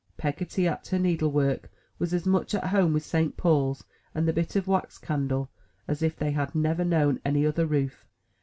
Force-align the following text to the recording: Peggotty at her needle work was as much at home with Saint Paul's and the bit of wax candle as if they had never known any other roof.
Peggotty 0.17 0.67
at 0.67 0.87
her 0.87 0.97
needle 0.97 1.29
work 1.31 1.69
was 1.99 2.11
as 2.11 2.25
much 2.25 2.55
at 2.55 2.63
home 2.65 2.91
with 2.91 3.03
Saint 3.05 3.37
Paul's 3.37 3.83
and 4.15 4.27
the 4.27 4.33
bit 4.33 4.55
of 4.55 4.65
wax 4.67 4.97
candle 4.97 5.51
as 5.87 6.01
if 6.01 6.15
they 6.17 6.31
had 6.31 6.55
never 6.55 6.83
known 6.83 7.21
any 7.23 7.45
other 7.45 7.67
roof. 7.67 8.07